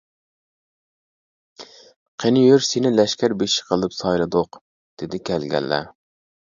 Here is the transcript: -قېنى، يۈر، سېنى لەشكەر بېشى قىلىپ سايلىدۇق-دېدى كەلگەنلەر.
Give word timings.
-قېنى، 1.59 2.47
يۈر، 2.47 2.65
سېنى 2.69 2.93
لەشكەر 2.97 3.39
بېشى 3.43 3.69
قىلىپ 3.69 3.97
سايلىدۇق-دېدى 4.01 5.25
كەلگەنلەر. 5.31 5.97